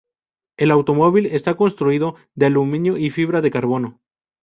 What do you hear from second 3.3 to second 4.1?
de carbono.